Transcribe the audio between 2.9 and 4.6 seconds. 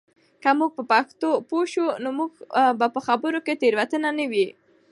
په خبرو کې تېروتنه نه وي.